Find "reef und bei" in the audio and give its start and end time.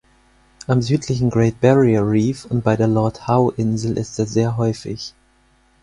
2.01-2.75